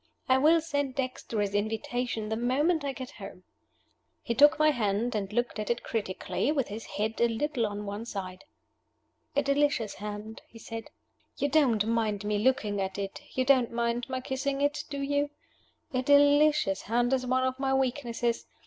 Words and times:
I 0.27 0.39
will 0.39 0.61
send 0.61 0.95
Dexter 0.95 1.39
his 1.41 1.53
invitation 1.53 2.29
the 2.29 2.35
moment 2.35 2.83
I 2.83 2.91
get 2.91 3.11
home." 3.11 3.43
He 4.23 4.33
took 4.33 4.57
my 4.57 4.71
hand 4.71 5.13
and 5.13 5.31
looked 5.31 5.59
at 5.59 5.69
it 5.69 5.83
critically, 5.83 6.51
with 6.51 6.69
his 6.69 6.85
head 6.97 7.21
a 7.21 7.27
little 7.27 7.67
on 7.67 7.85
one 7.85 8.05
side. 8.05 8.43
"A 9.35 9.43
delicious 9.43 9.93
hand," 9.93 10.41
he 10.47 10.57
said; 10.57 10.85
"you 11.37 11.49
don't 11.49 11.85
mind 11.85 12.25
my 12.25 12.37
looking 12.37 12.81
at 12.81 12.97
it 12.97 13.21
you 13.35 13.45
don't 13.45 13.69
mind 13.71 14.09
my 14.09 14.21
kissing 14.21 14.59
it, 14.59 14.85
do 14.89 15.01
you? 15.03 15.29
A 15.93 16.01
delicious 16.01 16.81
hand 16.81 17.13
is 17.13 17.27
one 17.27 17.43
of 17.43 17.59
my 17.59 17.71
weaknesses. 17.71 18.47